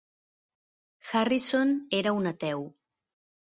[1.09, 2.67] Harrison era un ateu.